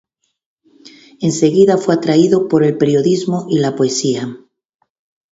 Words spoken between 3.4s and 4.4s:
y la poesía.